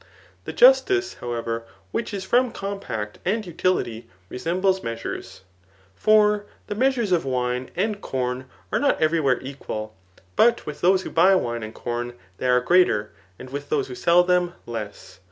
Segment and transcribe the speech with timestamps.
[0.45, 5.41] The justice, however, which is from com pact and utility resembles measures.
[5.93, 9.95] For the measures of wine and com are not every where equal;
[10.35, 13.93] but with those who buy wine and com they are greater, and with those who
[13.93, 15.19] sell them less.